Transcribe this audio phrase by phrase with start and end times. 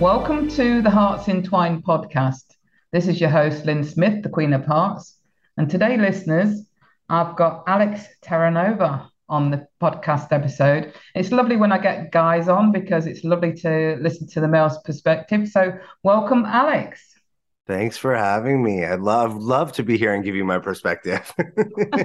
[0.00, 2.56] Welcome to the Hearts Entwined podcast.
[2.90, 5.20] This is your host, Lynn Smith, the Queen of Hearts.
[5.56, 6.66] And today, listeners,
[7.08, 10.92] I've got Alex Terranova on the podcast episode.
[11.14, 14.78] It's lovely when I get guys on because it's lovely to listen to the male's
[14.82, 15.46] perspective.
[15.48, 17.14] So, welcome, Alex.
[17.68, 18.84] Thanks for having me.
[18.84, 21.32] I'd love love to be here and give you my perspective.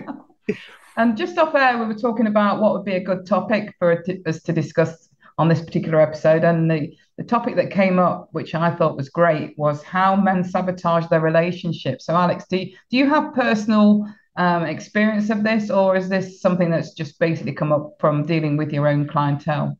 [0.96, 4.04] and just off air, we were talking about what would be a good topic for
[4.28, 6.44] us to discuss on this particular episode.
[6.44, 10.42] And the, the topic that came up, which I thought was great, was how men
[10.42, 12.06] sabotage their relationships.
[12.06, 16.40] So, Alex, do you, do you have personal um, experience of this, or is this
[16.40, 19.78] something that's just basically come up from dealing with your own clientele?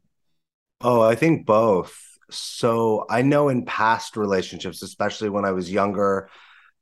[0.82, 1.98] Oh, I think both.
[2.30, 6.30] So I know in past relationships, especially when I was younger,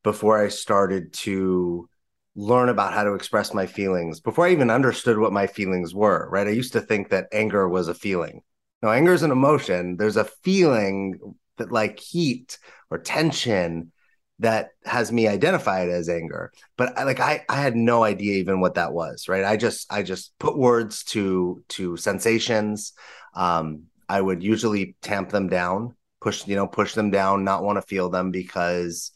[0.03, 1.87] before I started to
[2.35, 6.27] learn about how to express my feelings, before I even understood what my feelings were,
[6.31, 6.47] right?
[6.47, 8.41] I used to think that anger was a feeling.
[8.81, 9.97] No, anger is an emotion.
[9.97, 11.19] There's a feeling
[11.57, 13.91] that like heat or tension
[14.39, 16.51] that has me identified as anger.
[16.77, 19.43] But I, like i i had no idea even what that was right?
[19.43, 22.93] I just i just put words to to sensations.
[23.35, 27.77] Um I would usually tamp them down, push, you know, push them down, not want
[27.77, 29.11] to feel them because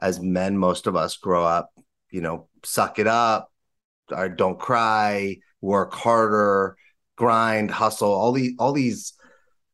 [0.00, 1.70] as men, most of us grow up,
[2.10, 3.52] you know, suck it up,
[4.10, 6.76] or don't cry, work harder,
[7.20, 9.12] grind, hustle, all these all these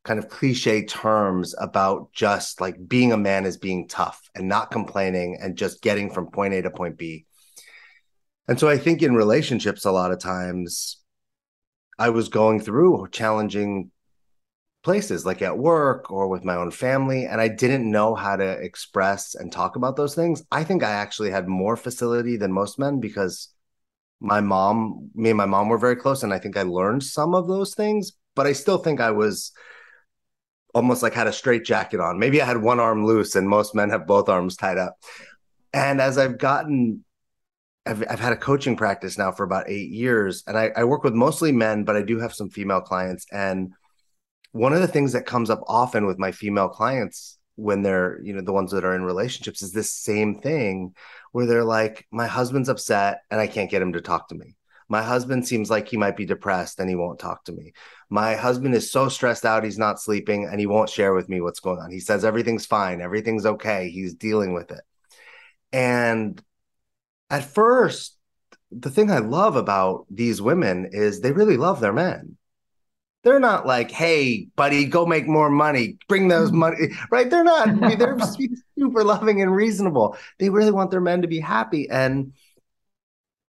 [0.02, 4.72] kind of cliche terms about just like being a man is being tough and not
[4.72, 7.24] complaining and just getting from point A to point B.
[8.48, 10.98] And so I think in relationships, a lot of times
[12.00, 13.92] I was going through challenging
[14.82, 18.50] places like at work or with my own family and i didn't know how to
[18.68, 22.78] express and talk about those things i think i actually had more facility than most
[22.78, 23.48] men because
[24.20, 27.34] my mom me and my mom were very close and i think i learned some
[27.34, 29.52] of those things but i still think i was
[30.76, 32.18] almost like had a straight jacket on.
[32.18, 34.98] Maybe i had one arm loose and most men have both arms tied up.
[35.72, 37.02] And as i've gotten
[37.86, 41.02] I've, I've had a coaching practice now for about eight years and I, I work
[41.02, 43.24] with mostly men but i do have some female clients.
[43.32, 43.72] And
[44.52, 48.32] one of the things that comes up often with my female clients when they're you
[48.32, 50.94] know the ones that are in relationships is this same thing
[51.32, 54.54] where they're like my husband's upset and i can't get him to talk to me.
[54.88, 57.72] My husband seems like he might be depressed and he won't talk to me.
[58.08, 61.40] My husband is so stressed out he's not sleeping and he won't share with me
[61.40, 61.90] what's going on.
[61.90, 64.82] He says everything's fine everything's okay he's dealing with it.
[65.72, 66.40] And
[67.30, 68.16] at first
[68.70, 72.36] the thing i love about these women is they really love their men
[73.26, 76.60] they're not like, hey, buddy, go make more money, bring those mm-hmm.
[76.60, 76.76] money,
[77.10, 77.28] right?
[77.28, 78.16] They're not, they're
[78.78, 80.16] super loving and reasonable.
[80.38, 81.90] They really want their men to be happy.
[81.90, 82.34] And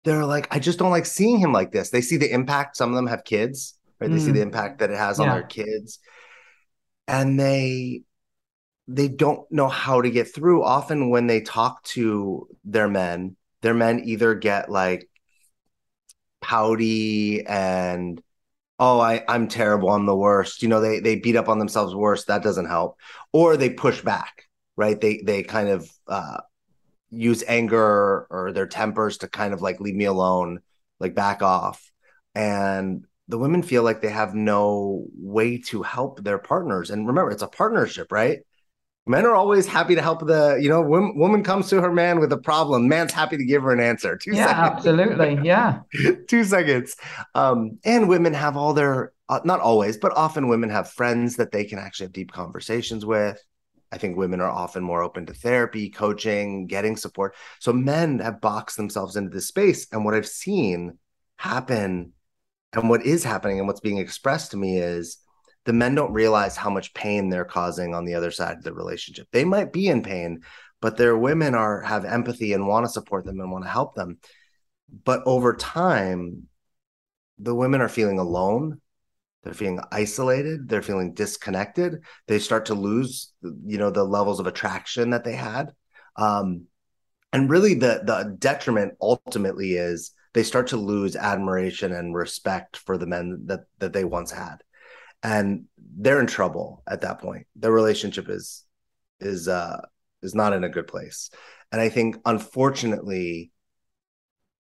[0.04, 1.88] they're like, I just don't like seeing him like this.
[1.88, 2.76] They see the impact.
[2.76, 4.10] Some of them have kids, right?
[4.10, 4.12] Mm.
[4.12, 4.48] They see the mm.
[4.48, 5.24] impact that it has yeah.
[5.24, 6.00] on their kids.
[7.08, 8.02] And they,
[8.88, 10.64] they don't know how to get through.
[10.64, 15.08] Often when they talk to their men, their men either get like
[16.42, 18.22] pouty and
[18.82, 20.62] oh I, i'm terrible i'm the worst.
[20.62, 22.24] You know they they beat up on themselves worse.
[22.24, 22.98] That doesn't help.
[23.32, 25.00] Or they push back right?
[25.00, 26.40] They they kind of uh,
[27.10, 30.60] use anger or their tempers to kind of like leave me alone
[31.00, 31.90] like back off.
[32.34, 36.90] And the women feel like they have no way to help their partners.
[36.90, 38.40] And remember it's a partnership right
[39.06, 42.20] men are always happy to help the you know woman, woman comes to her man
[42.20, 44.16] with a problem man's happy to give her an answer.
[44.16, 44.76] Two yeah seconds.
[44.76, 45.40] absolutely.
[45.42, 45.80] Yeah.
[46.28, 46.96] Two seconds.
[47.34, 51.52] Um and women have all their uh, not always but often women have friends that
[51.52, 53.42] they can actually have deep conversations with.
[53.90, 57.34] I think women are often more open to therapy coaching getting support.
[57.58, 60.98] So men have boxed themselves into this space and what i've seen
[61.36, 62.12] happen
[62.72, 65.18] and what is happening and what's being expressed to me is
[65.64, 68.72] the men don't realize how much pain they're causing on the other side of the
[68.72, 69.28] relationship.
[69.30, 70.42] They might be in pain,
[70.80, 73.94] but their women are have empathy and want to support them and want to help
[73.94, 74.18] them.
[75.04, 76.48] But over time,
[77.38, 78.80] the women are feeling alone.
[79.44, 80.68] They're feeling isolated.
[80.68, 82.02] They're feeling disconnected.
[82.26, 85.72] They start to lose, you know, the levels of attraction that they had.
[86.16, 86.66] Um,
[87.32, 92.98] and really, the the detriment ultimately is they start to lose admiration and respect for
[92.98, 94.62] the men that that they once had
[95.22, 97.46] and they're in trouble at that point.
[97.56, 98.64] Their relationship is
[99.20, 99.80] is uh
[100.22, 101.30] is not in a good place.
[101.70, 103.52] And I think unfortunately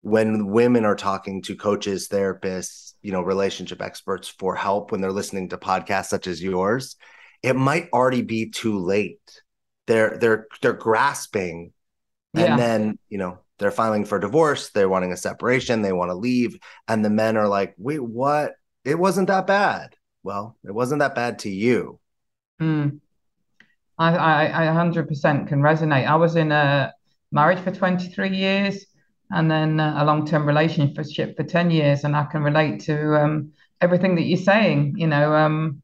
[0.02, 5.10] when women are talking to coaches, therapists, you know, relationship experts for help when they're
[5.10, 6.96] listening to podcasts such as yours,
[7.42, 9.42] it might already be too late.
[9.86, 11.72] They're they're they're grasping
[12.34, 16.14] and then, you know, they're filing for divorce, they're wanting a separation, they want to
[16.14, 18.54] leave and the men are like, "Wait, what?
[18.84, 19.95] It wasn't that bad."
[20.26, 22.00] Well, it wasn't that bad to you.
[22.60, 22.98] Mm.
[23.96, 26.04] I, I, I 100% can resonate.
[26.04, 26.92] I was in a
[27.30, 28.86] marriage for 23 years
[29.30, 33.50] and then a long-term relationship for 10 years and i can relate to um,
[33.80, 35.82] everything that you're saying you know um,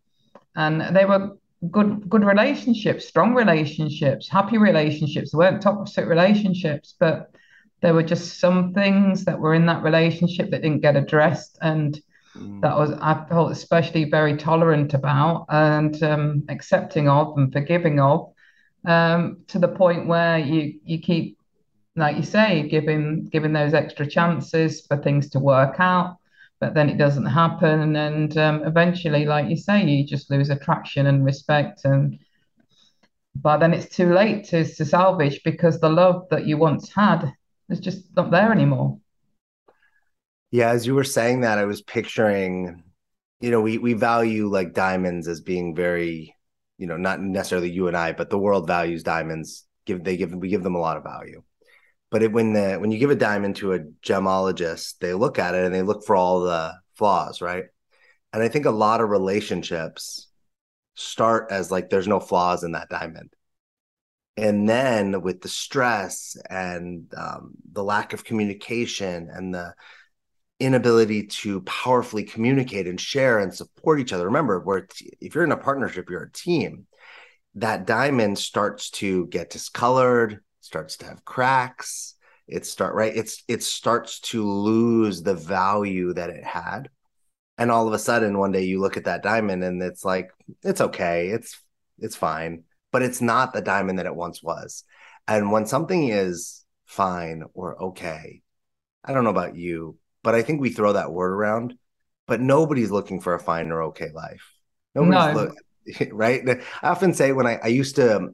[0.54, 1.36] and they were
[1.72, 7.34] good good relationships strong relationships happy relationships weren't toxic relationships but
[7.80, 12.00] there were just some things that were in that relationship that didn't get addressed and
[12.36, 12.60] mm.
[12.60, 18.32] that was i felt especially very tolerant about and um, accepting of and forgiving of
[18.84, 21.38] um, to the point where you you keep
[21.96, 26.16] like you say, giving giving those extra chances for things to work out,
[26.60, 31.06] but then it doesn't happen, and um, eventually, like you say, you just lose attraction
[31.06, 32.18] and respect, and
[33.34, 37.32] but then it's too late to to salvage because the love that you once had
[37.68, 38.98] is just not there anymore.
[40.52, 42.84] Yeah, as you were saying that, I was picturing,
[43.40, 46.36] you know, we we value like diamonds as being very,
[46.78, 49.66] you know, not necessarily you and I, but the world values diamonds.
[49.86, 51.42] Give they give we give them a lot of value
[52.12, 55.54] but it, when the when you give a diamond to a gemologist, they look at
[55.54, 57.64] it and they look for all the flaws, right?
[58.34, 60.28] And I think a lot of relationships
[60.94, 63.32] start as like there's no flaws in that diamond.
[64.36, 69.74] And then with the stress and um, the lack of communication and the
[70.60, 74.26] inability to powerfully communicate and share and support each other.
[74.26, 74.86] Remember, where
[75.20, 76.86] if you're in a partnership, you're a team.
[77.56, 82.14] That diamond starts to get discolored, starts to have cracks.
[82.48, 83.14] It start right?
[83.14, 86.88] It's it starts to lose the value that it had.
[87.58, 90.30] And all of a sudden one day you look at that diamond and it's like
[90.62, 91.28] it's okay.
[91.28, 91.60] It's
[91.98, 92.64] it's fine.
[92.90, 94.84] But it's not the diamond that it once was.
[95.28, 96.62] And when something is
[96.92, 98.42] fine or okay
[99.02, 101.74] i don't know about you but i think we throw that word around
[102.26, 104.52] but nobody's looking for a fine or okay life
[104.94, 105.42] nobody's no.
[105.42, 108.32] look right i often say when i i used to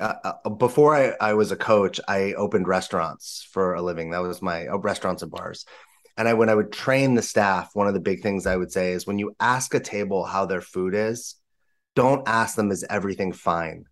[0.00, 0.14] uh,
[0.44, 4.10] uh, before I, I was a coach, I opened restaurants for a living.
[4.10, 5.66] That was my uh, restaurants and bars.
[6.16, 8.72] And I, when I would train the staff, one of the big things I would
[8.72, 11.36] say is when you ask a table how their food is,
[11.94, 13.84] don't ask them, is everything fine?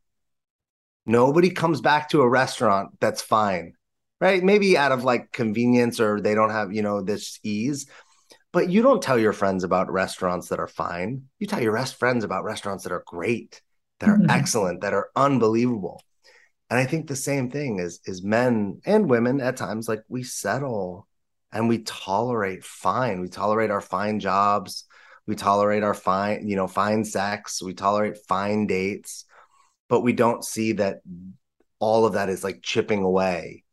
[1.06, 3.74] Nobody comes back to a restaurant that's fine,
[4.20, 4.42] right?
[4.42, 7.86] Maybe out of like convenience or they don't have, you know, this ease.
[8.52, 11.24] But you don't tell your friends about restaurants that are fine.
[11.38, 13.60] You tell your rest friends about restaurants that are great
[14.00, 14.30] that are mm-hmm.
[14.30, 16.02] excellent, that are unbelievable.
[16.68, 20.22] And I think the same thing is is men and women at times like we
[20.22, 21.06] settle
[21.52, 23.20] and we tolerate fine.
[23.20, 24.84] We tolerate our fine jobs.
[25.26, 27.62] We tolerate our fine, you know, fine sex.
[27.62, 29.24] We tolerate fine dates,
[29.88, 30.98] but we don't see that
[31.78, 33.64] all of that is like chipping away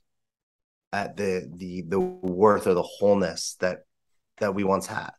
[0.93, 3.79] at the the the worth or the wholeness that
[4.39, 5.11] that we once had.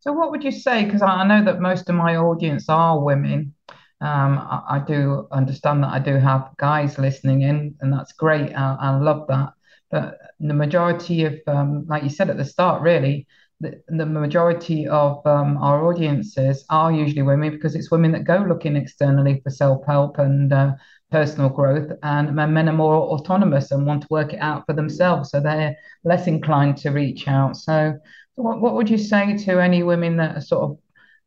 [0.00, 0.84] So, what would you say?
[0.84, 3.54] Because I know that most of my audience are women.
[4.00, 8.52] Um, I, I, do understand that I do have guys listening in, and that's great.
[8.52, 9.50] I, I love that.
[9.92, 13.28] But the majority of, um, like you said at the start, really,
[13.60, 18.38] the, the majority of um, our audiences are usually women because it's women that go
[18.38, 20.72] looking externally for self help and uh,
[21.12, 25.30] personal growth, and men are more autonomous and want to work it out for themselves.
[25.30, 27.56] So they're less inclined to reach out.
[27.56, 27.98] So,
[28.34, 30.78] what, what would you say to any women that are sort of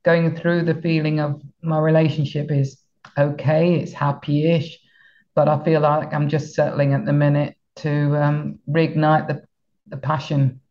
[0.04, 2.82] going through the feeling of my relationship is
[3.18, 4.80] okay, it's happy-ish,
[5.36, 9.44] but I feel like I'm just settling at the minute to um, reignite the,
[9.88, 10.62] the passion?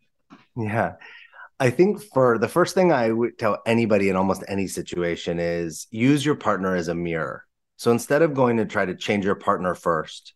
[0.56, 0.94] Yeah.
[1.61, 5.87] I think for the first thing I would tell anybody in almost any situation is
[5.90, 7.44] use your partner as a mirror.
[7.76, 10.35] So instead of going to try to change your partner first,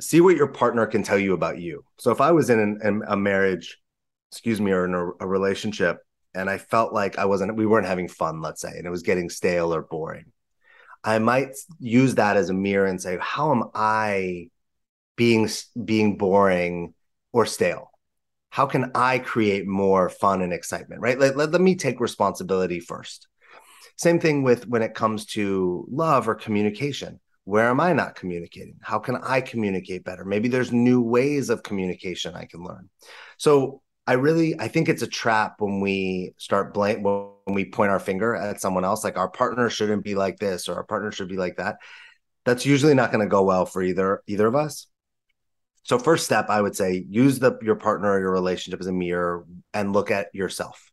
[0.00, 1.84] see what your partner can tell you about you.
[1.98, 3.78] So if I was in, an, a marriage
[4.34, 5.98] excuse me, or in a, a relationship,
[6.34, 9.04] and I felt like I wasn't, we weren't having fun, let's say, and it was
[9.04, 10.32] getting stale or boring.
[11.04, 14.48] I might use that as a mirror and say, how am I
[15.14, 15.48] being
[15.84, 16.94] being boring
[17.32, 17.92] or stale?
[18.50, 21.00] How can I create more fun and excitement?
[21.00, 21.16] Right?
[21.16, 23.28] Let, let, let me take responsibility first.
[23.96, 27.20] Same thing with when it comes to love or communication.
[27.44, 28.76] Where am I not communicating?
[28.82, 30.24] How can I communicate better?
[30.24, 32.88] Maybe there's new ways of communication I can learn.
[33.36, 37.90] So I really I think it's a trap when we start blame when we point
[37.90, 41.12] our finger at someone else, like our partner shouldn't be like this or our partner
[41.12, 41.76] should be like that,
[42.44, 44.86] that's usually not going to go well for either either of us.
[45.82, 48.92] So first step, I would say use the your partner or your relationship as a
[48.92, 50.90] mirror and look at yourself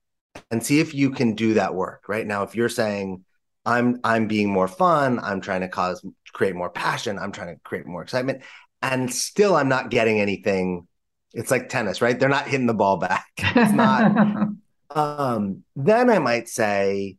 [0.50, 2.04] and see if you can do that work.
[2.08, 3.24] Right now, if you're saying
[3.66, 7.62] I'm I'm being more fun, I'm trying to cause create more passion, I'm trying to
[7.64, 8.44] create more excitement,
[8.82, 10.88] and still I'm not getting anything.
[11.34, 12.20] It's like tennis, right?
[12.20, 13.28] They're not hitting the ball back.
[13.40, 14.48] It's not.
[14.90, 17.18] um, then I might say,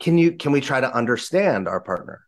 [0.00, 2.22] can you can we try to understand our partner?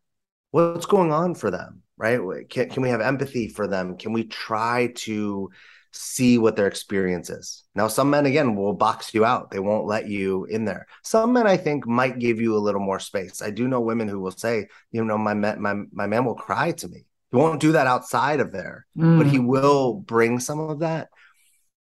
[0.50, 1.82] What's going on for them?
[1.98, 2.48] right?
[2.48, 3.96] Can, can we have empathy for them?
[3.96, 5.50] Can we try to
[5.98, 7.64] see what their experience is?
[7.74, 9.50] Now, some men, again, will box you out.
[9.50, 10.86] They won't let you in there.
[11.02, 13.42] Some men, I think, might give you a little more space.
[13.42, 16.72] I do know women who will say, you know, my, my, my man will cry
[16.72, 17.04] to me.
[17.30, 19.18] He won't do that outside of there, mm.
[19.18, 19.46] but he mm.
[19.46, 21.08] will bring some of that.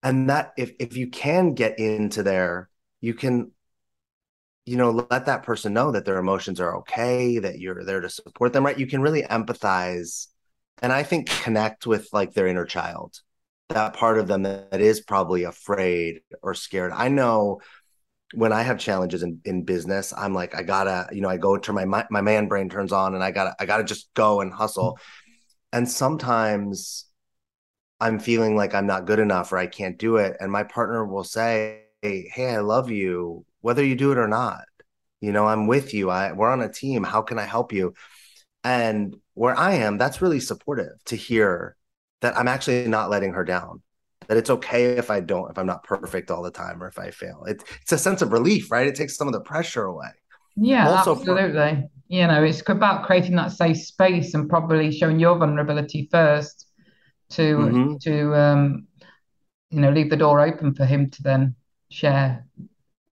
[0.03, 2.69] And that, if, if you can get into there,
[3.01, 3.51] you can
[4.65, 8.09] you know let that person know that their emotions are okay that you're there to
[8.09, 10.29] support them right you can really empathize
[10.81, 13.21] and i think connect with like their inner child
[13.73, 17.61] that part of them that is probably afraid or scared i know
[18.35, 21.57] when i have challenges in, in business i'm like i gotta you know i go
[21.57, 24.41] to my, my my man brain turns on and i gotta i gotta just go
[24.41, 25.79] and hustle mm-hmm.
[25.79, 27.07] and sometimes
[28.01, 31.05] i'm feeling like i'm not good enough or i can't do it and my partner
[31.05, 34.65] will say hey, hey i love you whether you do it or not.
[35.21, 36.11] You know, I'm with you.
[36.11, 37.03] I we're on a team.
[37.03, 37.95] How can I help you?
[38.63, 41.77] And where I am, that's really supportive to hear
[42.23, 43.83] that I'm actually not letting her down.
[44.29, 46.99] That it's okay if I don't, if I'm not perfect all the time or if
[46.99, 47.45] I fail.
[47.47, 48.87] It's it's a sense of relief, right?
[48.87, 50.09] It takes some of the pressure away.
[50.57, 51.53] Yeah, also absolutely.
[51.53, 56.67] For, you know, it's about creating that safe space and probably showing your vulnerability first
[57.31, 57.97] to mm-hmm.
[58.03, 58.87] to um
[59.71, 61.55] you know leave the door open for him to then
[61.91, 62.45] share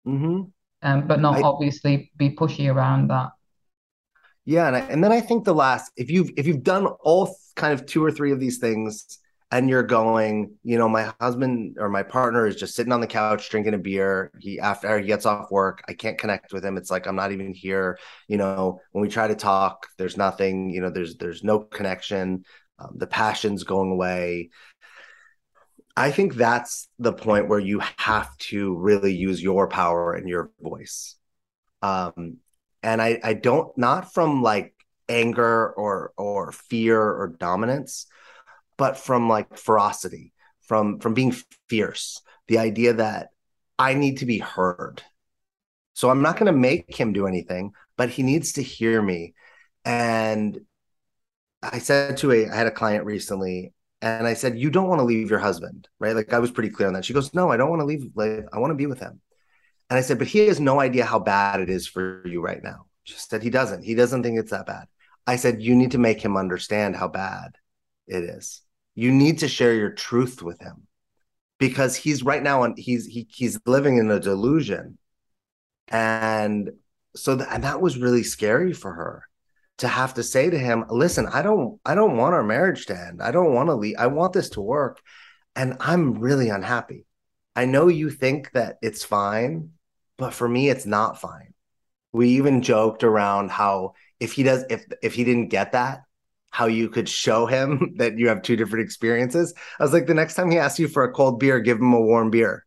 [0.07, 0.43] Mm-hmm.
[0.83, 3.31] Um, but not I, obviously be pushy around that.
[4.45, 7.37] Yeah, and, I, and then I think the last, if you've if you've done all
[7.57, 9.19] kind of two or three of these things,
[9.51, 13.07] and you're going, you know, my husband or my partner is just sitting on the
[13.07, 14.31] couch drinking a beer.
[14.39, 16.77] He after he gets off work, I can't connect with him.
[16.77, 17.99] It's like I'm not even here.
[18.29, 20.71] You know, when we try to talk, there's nothing.
[20.71, 22.45] You know, there's there's no connection.
[22.79, 24.51] Um, the passion's going away.
[25.97, 30.51] I think that's the point where you have to really use your power and your
[30.61, 31.17] voice.
[31.83, 32.39] Um,
[32.83, 34.75] and I, I don't not from like
[35.11, 38.07] anger or or fear or dominance,
[38.79, 41.35] but from like ferocity, from from being
[41.69, 42.23] fierce.
[42.49, 43.29] The idea that
[43.79, 45.03] I need to be heard.
[45.95, 49.35] So I'm not going to make him do anything, but he needs to hear me.
[49.85, 50.61] And
[51.63, 55.01] I said to a I had a client recently and I said, You don't want
[55.01, 56.17] to leave your husband, right?
[56.17, 57.05] Like I was pretty clear on that.
[57.05, 58.11] She goes, No, I don't want to leave.
[58.15, 59.21] Like, I want to be with him.
[59.91, 62.63] And I said, But he has no idea how bad it is for you right
[62.63, 62.87] now.
[63.05, 63.83] She said, He doesn't.
[63.83, 64.87] He doesn't think it's that bad.
[65.27, 67.53] I said, You need to make him understand how bad
[68.07, 68.63] it is.
[68.95, 70.87] You need to share your truth with him
[71.59, 74.99] because he's right now and he's he, he's living in a delusion.
[75.89, 76.71] And
[77.15, 79.25] so th- and that was really scary for her
[79.79, 82.99] to have to say to him, listen, I don't I don't want our marriage to
[82.99, 83.23] end.
[83.23, 83.97] I don't want to leave.
[83.99, 85.01] I want this to work.
[85.57, 87.07] And I'm really unhappy.
[87.57, 89.71] I know you think that it's fine,
[90.17, 91.55] but for me it's not fine.
[92.13, 96.03] We even joked around how if he does if if he didn't get that,
[96.51, 99.55] how you could show him that you have two different experiences.
[99.79, 101.93] I was like, the next time he asks you for a cold beer, give him
[101.93, 102.67] a warm beer.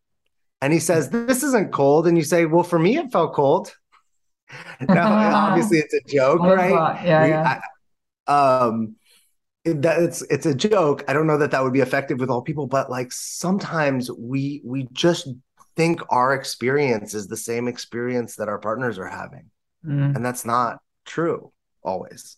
[0.62, 2.08] And he says, This isn't cold.
[2.08, 3.76] And you say, Well, for me, it felt cold.
[4.82, 7.04] now, obviously, it's a joke, right?
[7.04, 7.60] Yeah, we, yeah.
[8.28, 8.96] I, um,
[9.66, 11.04] that it's it's a joke.
[11.08, 14.62] I don't know that that would be effective with all people, but like sometimes we
[14.64, 15.28] we just
[15.76, 19.50] think our experience is the same experience that our partners are having,
[19.86, 20.16] mm.
[20.16, 21.52] and that's not true
[21.84, 22.38] always.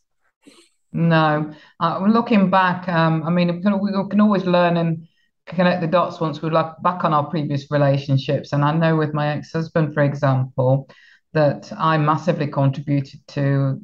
[0.91, 5.07] No, uh, looking back, um, I mean, we can always learn and
[5.45, 8.53] connect the dots once we look back on our previous relationships.
[8.53, 10.89] And I know with my ex-husband, for example,
[11.33, 13.81] that I massively contributed to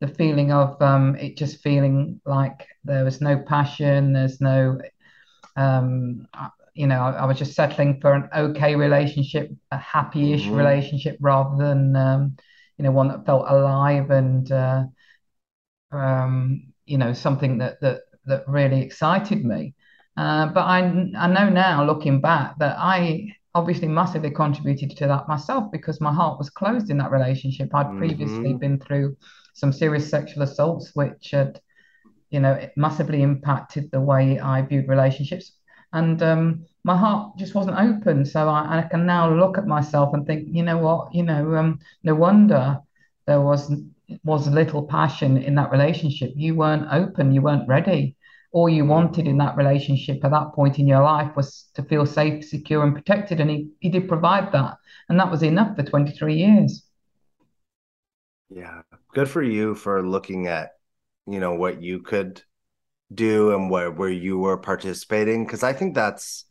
[0.00, 4.78] the feeling of um, it just feeling like there was no passion, there's no,
[5.56, 6.26] um,
[6.74, 10.54] you know, I, I, was just settling for an okay relationship, a happy-ish mm-hmm.
[10.54, 12.36] relationship, rather than, um,
[12.80, 14.84] you know, one that felt alive and, uh,
[15.92, 19.74] um, you know, something that that that really excited me.
[20.16, 20.78] Uh, but I
[21.18, 26.10] I know now, looking back, that I obviously massively contributed to that myself because my
[26.10, 27.68] heart was closed in that relationship.
[27.74, 28.56] I'd previously mm-hmm.
[28.56, 29.14] been through
[29.52, 31.60] some serious sexual assaults, which had,
[32.30, 35.52] you know, massively impacted the way I viewed relationships.
[35.92, 38.24] And um, my heart just wasn't open.
[38.24, 41.54] So I, I can now look at myself and think, you know what, you know,
[41.56, 42.80] um, no wonder
[43.26, 43.72] there was
[44.24, 46.32] was little passion in that relationship.
[46.34, 48.16] You weren't open, you weren't ready.
[48.52, 52.04] All you wanted in that relationship at that point in your life was to feel
[52.04, 53.38] safe, secure, and protected.
[53.38, 54.76] And he, he did provide that.
[55.08, 56.84] And that was enough for 23 years.
[58.48, 58.82] Yeah.
[59.14, 60.72] Good for you for looking at,
[61.26, 62.42] you know, what you could
[63.12, 65.46] do and where where you were participating.
[65.46, 66.44] Cause I think that's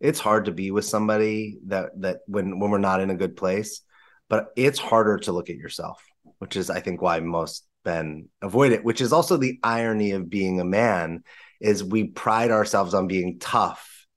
[0.00, 3.36] it's hard to be with somebody that that when when we're not in a good
[3.36, 3.82] place,
[4.28, 6.02] but it's harder to look at yourself
[6.42, 10.28] which is I think why most men avoid it, which is also the irony of
[10.28, 11.22] being a man
[11.60, 14.08] is we pride ourselves on being tough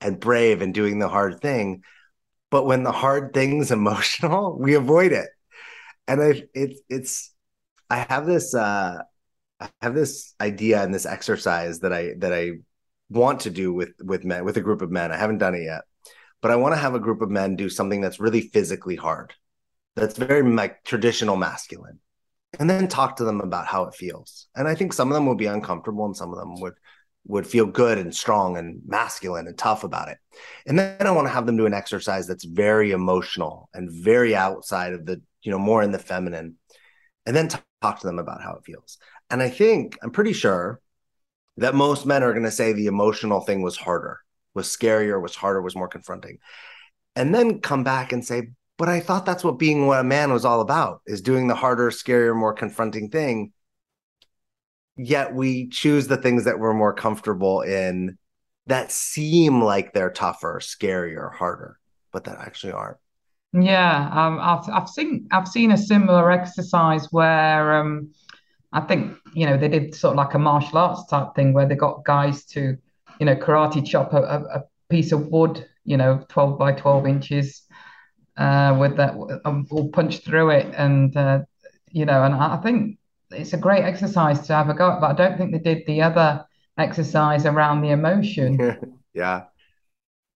[0.00, 1.82] and brave and doing the hard thing.
[2.52, 5.28] But when the hard thing's emotional, we avoid it.
[6.06, 7.34] And I it's it's
[7.90, 9.02] I have this uh
[9.62, 12.52] I have this idea and this exercise that I that I
[13.10, 15.12] want to do with with men with a group of men.
[15.12, 15.82] I haven't done it yet.
[16.40, 19.32] But I want to have a group of men do something that's really physically hard
[19.94, 21.98] that's very like traditional masculine
[22.58, 25.26] and then talk to them about how it feels and i think some of them
[25.26, 26.74] will be uncomfortable and some of them would
[27.26, 30.18] would feel good and strong and masculine and tough about it
[30.66, 34.34] and then i want to have them do an exercise that's very emotional and very
[34.34, 36.56] outside of the you know more in the feminine
[37.26, 37.48] and then
[37.80, 38.98] talk to them about how it feels
[39.32, 40.80] and i think i'm pretty sure
[41.56, 44.20] that most men are going to say the emotional thing was harder
[44.54, 46.38] was scarier was harder was more confronting
[47.16, 48.48] and then come back and say
[48.82, 51.54] but I thought that's what being what a man was all about is doing the
[51.54, 53.52] harder, scarier, more confronting thing.
[54.96, 58.18] Yet we choose the things that we're more comfortable in
[58.66, 61.78] that seem like they're tougher, scarier, harder,
[62.12, 62.98] but that actually aren't.
[63.52, 68.10] Yeah, um, I've I've seen I've seen a similar exercise where um,
[68.72, 71.66] I think you know they did sort of like a martial arts type thing where
[71.66, 72.76] they got guys to
[73.20, 77.62] you know karate chop a, a piece of wood, you know, twelve by twelve inches,
[78.36, 79.14] uh, with that,
[79.44, 81.40] um, will punch through it, and uh,
[81.90, 82.98] you know, and I think
[83.30, 85.00] it's a great exercise to have a go at.
[85.00, 86.44] But I don't think they did the other
[86.78, 88.58] exercise around the emotion.
[89.14, 89.44] yeah.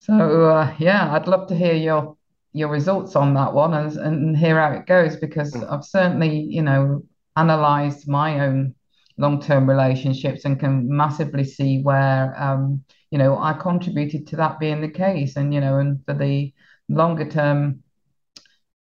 [0.01, 2.17] So uh, yeah, I'd love to hear your
[2.53, 5.71] your results on that one and, and hear how it goes because mm.
[5.71, 7.03] I've certainly you know
[7.37, 8.75] analyzed my own
[9.19, 14.81] long-term relationships and can massively see where um, you know I contributed to that being
[14.81, 16.53] the case and you know and for the
[16.89, 17.83] longer term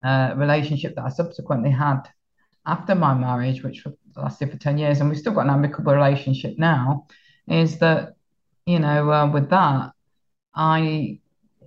[0.02, 2.02] uh, relationship that I subsequently had
[2.68, 3.84] after my marriage, which
[4.14, 7.06] lasted for 10 years, and we've still got an amicable relationship now,
[7.48, 8.14] is that,
[8.66, 9.92] you know, uh, with that,
[10.54, 11.20] I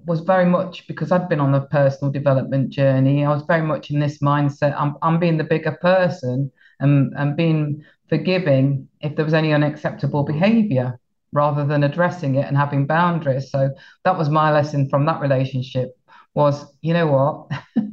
[0.06, 3.26] was very much because I'd been on a personal development journey.
[3.26, 4.76] I was very much in this mindset.
[4.80, 10.24] I'm, I'm being the bigger person and, and being forgiving if there was any unacceptable
[10.24, 11.00] behavior
[11.34, 13.52] rather than addressing it and having boundaries.
[13.52, 13.72] So
[14.06, 15.90] that was my lesson from that relationship
[16.36, 17.86] was, you know what?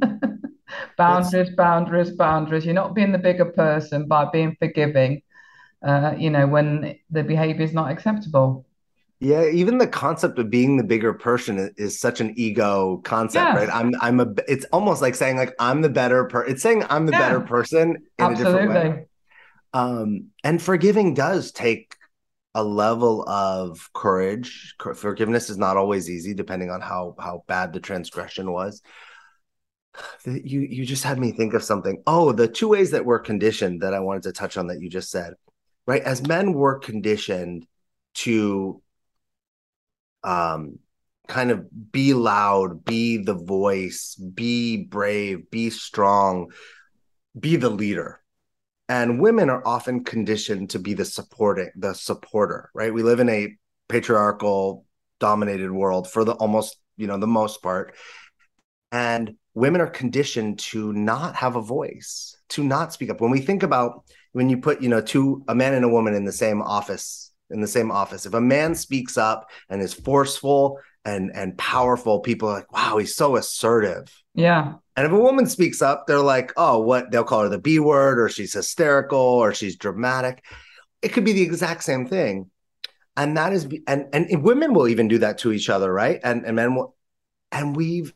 [0.99, 2.65] boundaries, boundaries, boundaries.
[2.67, 5.23] You're not being the bigger person by being forgiving,
[5.87, 8.67] uh, you know, when the behavior is not acceptable.
[9.21, 13.57] Yeah, even the concept of being the bigger person is, such an ego concept, yes.
[13.57, 13.69] right?
[13.75, 17.07] I'm I'm a it's almost like saying like I'm the better per it's saying I'm
[17.07, 17.19] the yeah.
[17.19, 18.61] better person in Absolutely.
[18.61, 19.07] a different way.
[19.75, 21.97] Um and forgiving does take
[22.55, 24.77] a level of courage.
[24.95, 28.83] Forgiveness is not always easy depending on how how bad the transgression was
[30.25, 32.03] you you just had me think of something.
[32.07, 34.89] Oh, the two ways that we're conditioned that I wanted to touch on that you
[34.89, 35.35] just said.
[35.87, 36.03] Right?
[36.03, 37.67] As men we're conditioned
[38.15, 38.83] to
[40.29, 40.79] um
[41.29, 46.51] kind of be loud, be the voice, be brave, be strong,
[47.39, 48.21] be the leader.
[48.89, 52.93] And women are often conditioned to be the supporting, the supporter, right?
[52.93, 53.55] We live in a
[53.89, 54.87] patriarchal
[55.21, 57.95] dominated world for the almost, you know, the most part.
[58.91, 63.21] And women are conditioned to not have a voice, to not speak up.
[63.21, 66.15] When we think about when you put, you know, two a man and a woman
[66.15, 69.95] in the same office, in the same office, if a man speaks up and is
[69.95, 74.15] forceful and and powerful, people are like, wow, he's so assertive.
[74.35, 74.75] Yeah.
[74.97, 77.79] And if a woman speaks up, they're like, oh, what they'll call her the B
[77.79, 80.45] word, or she's hysterical, or she's dramatic.
[81.03, 82.51] It could be the exact same thing.
[83.17, 86.21] And that is and and women will even do that to each other, right?
[86.23, 86.97] And and men will
[87.51, 88.13] and we've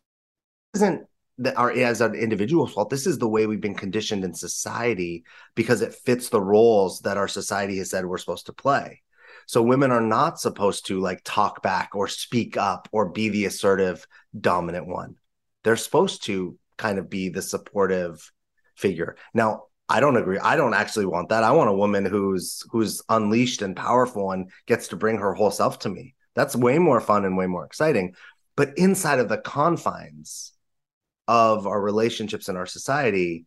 [0.74, 1.06] isn't
[1.38, 2.90] that our as an individual fault.
[2.90, 7.16] This is the way we've been conditioned in society because it fits the roles that
[7.16, 9.01] our society has said we're supposed to play.
[9.46, 13.44] So women are not supposed to like talk back or speak up or be the
[13.46, 14.06] assertive
[14.38, 15.16] dominant one.
[15.64, 18.30] They're supposed to kind of be the supportive
[18.76, 19.16] figure.
[19.34, 20.38] Now, I don't agree.
[20.38, 21.44] I don't actually want that.
[21.44, 25.50] I want a woman who's who's unleashed and powerful and gets to bring her whole
[25.50, 26.14] self to me.
[26.34, 28.14] That's way more fun and way more exciting.
[28.56, 30.52] But inside of the confines
[31.28, 33.44] of our relationships in our society,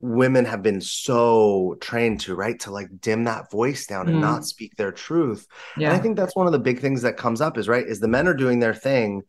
[0.00, 4.20] women have been so trained to right to like dim that voice down and mm.
[4.20, 5.88] not speak their truth yeah.
[5.88, 7.98] and i think that's one of the big things that comes up is right is
[7.98, 9.22] the men are doing their thing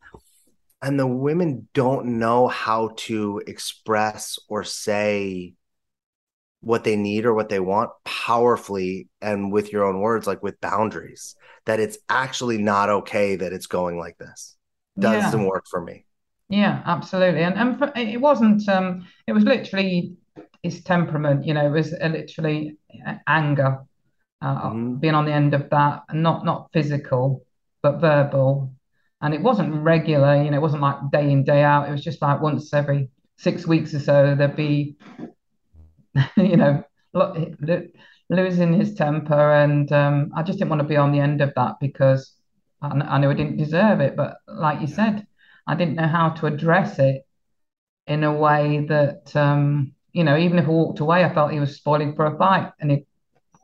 [0.82, 5.54] and the women don't know how to express or say
[6.60, 10.60] what they need or what they want powerfully and with your own words like with
[10.60, 11.34] boundaries
[11.66, 14.56] that it's actually not okay that it's going like this
[14.98, 15.46] doesn't yeah.
[15.46, 16.04] work for me
[16.48, 20.14] yeah absolutely and, and for, it wasn't um it was literally
[20.62, 22.76] his temperament you know it was literally
[23.26, 23.78] anger
[24.42, 24.94] uh, mm-hmm.
[24.94, 27.44] being on the end of that not not physical
[27.82, 28.72] but verbal
[29.22, 32.04] and it wasn't regular you know it wasn't like day in day out it was
[32.04, 34.96] just like once every six weeks or so there'd be
[36.36, 36.84] you know,
[38.28, 41.52] losing his temper, and um, I just didn't want to be on the end of
[41.56, 42.32] that because
[42.82, 44.16] I, I knew I didn't deserve it.
[44.16, 45.26] But like you said,
[45.66, 47.26] I didn't know how to address it
[48.06, 51.60] in a way that um, you know, even if I walked away, I felt he
[51.60, 53.06] was spoiling for a fight, and he'd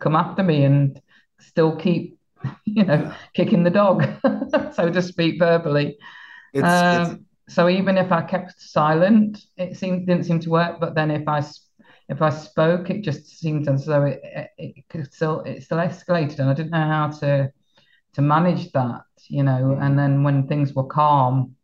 [0.01, 1.01] come after me and
[1.41, 2.19] still keep,
[2.65, 4.07] you know, kicking the dog,
[4.73, 5.99] so to speak, verbally.
[6.53, 7.55] It's, um, it's...
[7.55, 10.81] So even if I kept silent, it seemed didn't seem to work.
[10.81, 11.45] But then if I
[12.09, 15.79] if I spoke, it just seemed as though it, it, it could still it still
[15.79, 17.53] escalated, and I didn't know how to
[18.15, 19.79] to manage that, you know.
[19.81, 21.55] And then when things were calm,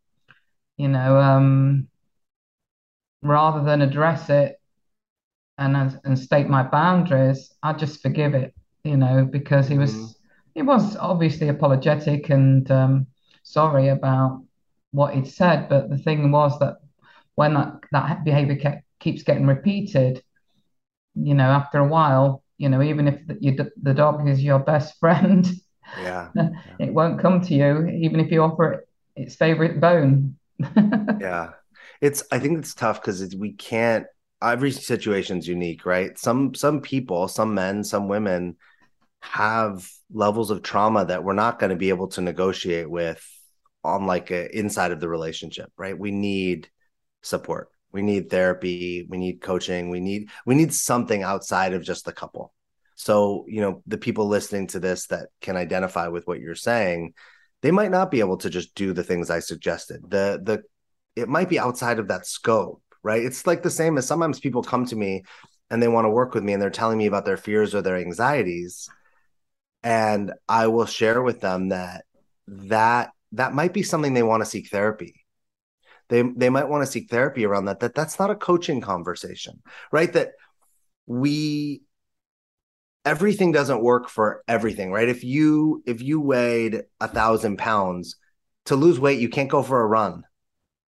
[0.77, 1.87] you know, um,
[3.21, 4.59] rather than address it
[5.57, 10.15] and and state my boundaries, I just forgive it, you know, because he was mm.
[10.55, 13.07] he was obviously apologetic and um,
[13.43, 14.43] sorry about
[14.91, 16.77] what he'd said, but the thing was that
[17.35, 20.23] when that that behavior kept, keeps getting repeated,
[21.15, 24.59] you know, after a while, you know, even if the, you, the dog is your
[24.59, 25.51] best friend,
[25.99, 26.29] yeah,
[26.79, 30.37] it won't come to you, even if you offer it its favorite bone.
[31.19, 31.51] yeah,
[32.01, 32.23] it's.
[32.31, 34.05] I think it's tough because we can't.
[34.43, 36.17] Every situation's unique, right?
[36.17, 38.57] Some some people, some men, some women
[39.21, 43.25] have levels of trauma that we're not going to be able to negotiate with
[43.83, 45.97] on like a inside of the relationship, right?
[45.97, 46.69] We need
[47.21, 47.69] support.
[47.91, 49.05] We need therapy.
[49.07, 49.89] We need coaching.
[49.89, 52.53] We need we need something outside of just the couple.
[52.95, 57.13] So you know the people listening to this that can identify with what you're saying
[57.63, 60.01] they might not be able to just do the things i suggested.
[60.07, 60.61] The the
[61.15, 63.23] it might be outside of that scope right?
[63.23, 65.23] It's like the same as sometimes people come to me
[65.69, 67.81] and they want to work with me and they're telling me about their fears or
[67.81, 68.89] their anxieties.
[69.83, 72.05] And i will share with them that
[72.47, 75.25] that that might be something they want to seek therapy.
[76.09, 79.61] They they might want to seek therapy around that that that's not a coaching conversation
[79.91, 80.11] right?
[80.13, 80.31] That
[81.05, 81.81] we
[83.03, 85.09] everything doesn't work for everything right?
[85.09, 88.15] If you if you weighed a thousand pounds
[88.65, 90.23] to lose weight you can't go for a run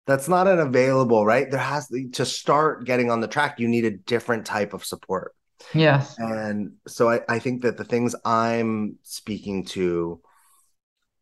[0.06, 3.68] that's not an available right there has to, to start getting on the track you
[3.68, 5.36] need a different type of support
[5.74, 10.22] yes and so I, I think that the things i'm speaking to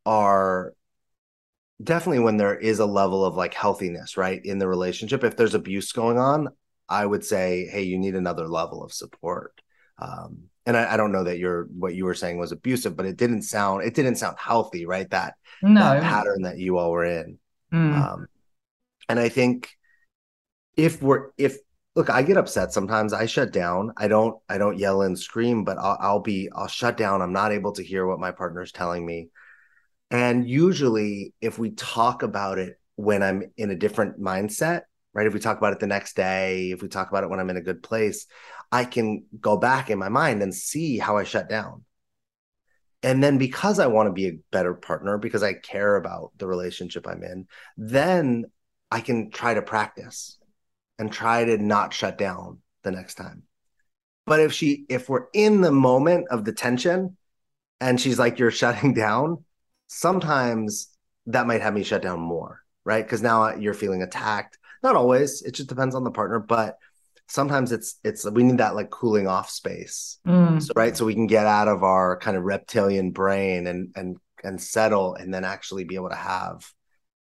[0.06, 0.74] are
[1.84, 5.56] definitely when there is a level of like healthiness right in the relationship if there's
[5.56, 6.50] abuse going on
[6.88, 9.60] i would say hey you need another level of support
[10.00, 13.08] um, and I, I, don't know that you're what you were saying was abusive but
[13.08, 15.80] it didn't sound it didn't sound healthy right that, no.
[15.80, 17.40] that pattern that you all were in
[17.74, 17.96] mm.
[17.96, 18.28] um,
[19.10, 19.70] and i think
[20.76, 21.58] if we're if
[21.96, 25.64] look i get upset sometimes i shut down i don't i don't yell and scream
[25.64, 28.72] but I'll, I'll be i'll shut down i'm not able to hear what my partner's
[28.72, 29.30] telling me
[30.10, 35.28] and usually, if we talk about it when I'm in a different mindset, right?
[35.28, 37.50] If we talk about it the next day, if we talk about it when I'm
[37.50, 38.26] in a good place,
[38.72, 41.84] I can go back in my mind and see how I shut down.
[43.04, 46.48] And then because I want to be a better partner, because I care about the
[46.48, 48.46] relationship I'm in, then
[48.92, 50.38] I can try to practice
[51.00, 53.44] and try to not shut down the next time.
[54.26, 57.18] But if she, if we're in the moment of the tension
[57.80, 59.44] and she's like, you're shutting down,
[59.88, 60.90] sometimes
[61.28, 63.06] that might have me shut down more, right?
[63.06, 64.58] Because now you're feeling attacked.
[64.84, 65.42] Not always.
[65.42, 66.78] It just depends on the partner, but
[67.28, 70.20] sometimes it's it's we need that like cooling off space.
[70.26, 70.62] Mm.
[70.62, 74.18] So right, so we can get out of our kind of reptilian brain and and
[74.44, 76.72] and settle, and then actually be able to have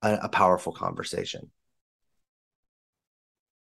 [0.03, 1.51] a, a powerful conversation.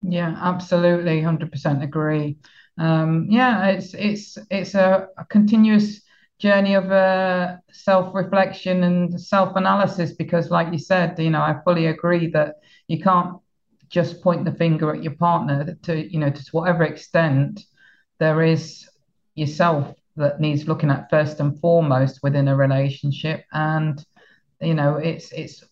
[0.03, 2.37] Yeah, absolutely, hundred percent agree.
[2.79, 6.03] Um, yeah, it's it's it's a, a continuous
[6.39, 12.27] journey of uh, self-reflection and self-analysis because like you said you know i fully agree
[12.29, 12.57] that
[12.89, 13.39] you can't
[13.89, 17.61] just point the finger at your partner to you know to whatever extent
[18.19, 18.89] there is
[19.35, 23.45] yourself that needs looking at first and foremost within a relationship.
[23.53, 24.05] And
[24.61, 25.65] you know, it's it's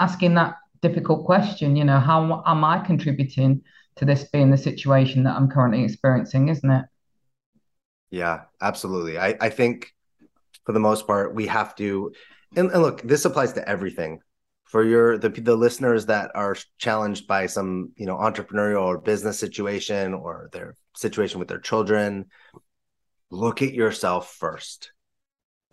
[0.00, 1.76] asking that difficult question.
[1.76, 3.62] You know, how am I contributing
[3.96, 6.48] to this being the situation that I'm currently experiencing?
[6.48, 6.84] Isn't it?
[8.10, 9.18] Yeah, absolutely.
[9.18, 9.92] I I think
[10.64, 12.12] for the most part we have to,
[12.56, 14.20] and, and look, this applies to everything
[14.74, 19.38] for your the the listeners that are challenged by some you know entrepreneurial or business
[19.38, 22.26] situation or their situation with their children
[23.30, 24.90] look at yourself first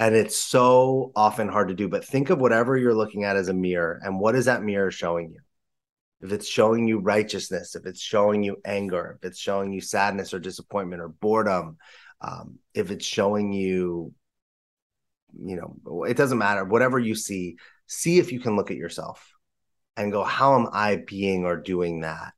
[0.02, 3.48] and it's so often hard to do but think of whatever you're looking at as
[3.48, 5.40] a mirror and what is that mirror showing you
[6.22, 10.34] if it's showing you righteousness if it's showing you anger if it's showing you sadness
[10.34, 11.78] or disappointment or boredom
[12.22, 14.14] um, if it's showing you
[15.42, 17.56] you know it doesn't matter whatever you see
[17.88, 19.32] see if you can look at yourself
[19.98, 22.34] and go, how am I being or doing that?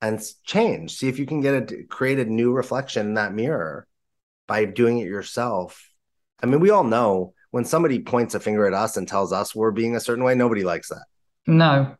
[0.00, 0.96] And change.
[0.96, 3.86] See if you can get a create a new reflection in that mirror
[4.46, 5.89] by doing it yourself.
[6.42, 9.54] I mean, we all know when somebody points a finger at us and tells us
[9.54, 11.04] we're being a certain way, nobody likes that.
[11.46, 11.96] No.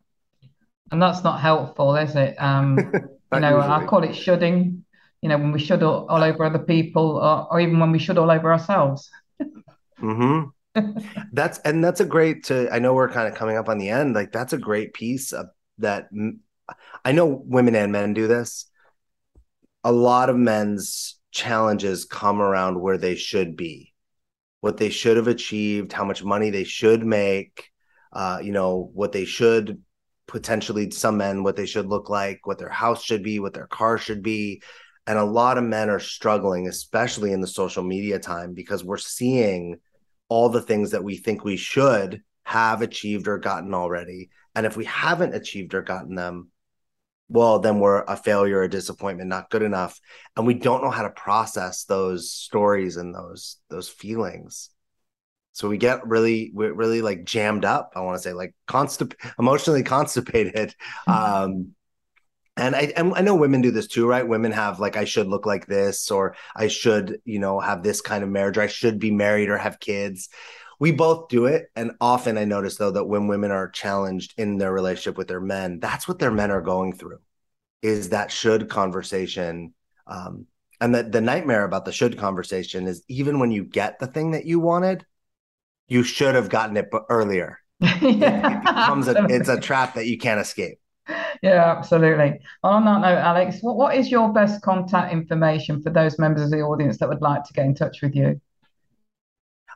[0.91, 2.35] And that's not helpful, is it?
[2.41, 2.77] Um,
[3.33, 3.73] you know, usually.
[3.73, 4.85] I call it shoulding,
[5.21, 7.99] you know, when we should all, all over other people or, or, even when we
[7.99, 9.09] should all over ourselves.
[9.99, 10.43] mm-hmm
[11.33, 13.89] that's and that's a great to i know we're kind of coming up on the
[13.89, 16.09] end like that's a great piece of that
[17.03, 18.67] i know women and men do this
[19.83, 23.90] a lot of men's challenges come around where they should be
[24.61, 27.69] what they should have achieved how much money they should make
[28.13, 29.81] uh, you know what they should
[30.27, 33.67] potentially some men what they should look like what their house should be what their
[33.67, 34.61] car should be
[35.07, 38.97] and a lot of men are struggling especially in the social media time because we're
[38.97, 39.77] seeing
[40.31, 44.29] all the things that we think we should have achieved or gotten already.
[44.55, 46.50] And if we haven't achieved or gotten them,
[47.31, 49.99] well, then we're a failure, a disappointment, not good enough.
[50.35, 54.69] And we don't know how to process those stories and those those feelings.
[55.53, 57.93] So we get really, we're really like jammed up.
[57.95, 60.75] I want to say like constip emotionally constipated.
[61.07, 61.11] Mm-hmm.
[61.11, 61.75] Um,
[62.57, 64.27] and I and I know women do this too, right?
[64.27, 68.01] Women have like I should look like this, or I should, you know, have this
[68.01, 70.27] kind of marriage, or I should be married or have kids.
[70.81, 74.57] We both do it, and often I notice though that when women are challenged in
[74.57, 77.19] their relationship with their men, that's what their men are going through,
[77.83, 79.75] is that should conversation.
[80.07, 80.47] Um,
[80.79, 84.31] and that the nightmare about the should conversation is even when you get the thing
[84.31, 85.05] that you wanted,
[85.87, 87.59] you should have gotten it earlier.
[87.79, 90.79] yeah, it, a, it's a trap that you can't escape
[91.41, 92.39] yeah, absolutely.
[92.63, 96.51] On that note, Alex, what, what is your best contact information for those members of
[96.51, 98.39] the audience that would like to get in touch with you?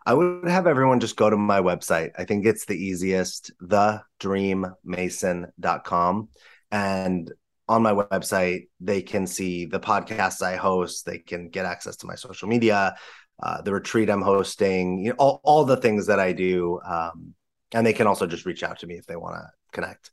[0.06, 2.12] I would have everyone just go to my website.
[2.18, 6.30] I think it's the easiest, thedreammason.com.
[6.72, 7.32] And
[7.68, 12.06] on my website, they can see the podcasts I host, they can get access to
[12.06, 12.96] my social media,
[13.42, 16.80] uh, the retreat I'm hosting, you know, all, all the things that I do.
[16.86, 17.34] Um,
[17.74, 20.12] and they can also just reach out to me if they want to connect.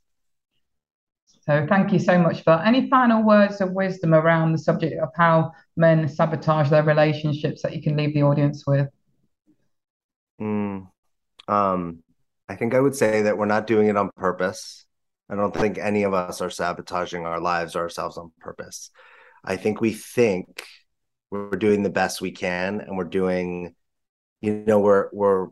[1.47, 2.63] So thank you so much for.
[2.63, 7.75] Any final words of wisdom around the subject of how men sabotage their relationships that
[7.75, 8.89] you can leave the audience with?
[10.43, 10.89] Mm,
[11.47, 12.03] um,
[12.49, 14.85] I think I would say that we're not doing it on purpose.
[15.31, 18.91] I don't think any of us are sabotaging our lives or ourselves on purpose.
[19.45, 20.65] I think we think
[21.31, 23.75] we're doing the best we can and we're doing,
[24.41, 25.49] you know, we're we're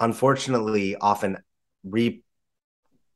[0.00, 1.36] unfortunately often
[1.84, 2.22] re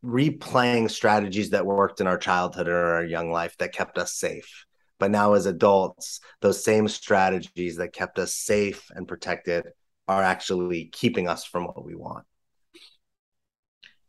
[0.04, 4.66] replaying strategies that worked in our childhood or our young life that kept us safe.
[5.00, 9.64] But now, as adults, those same strategies that kept us safe and protected
[10.08, 12.24] are actually keeping us from what we want.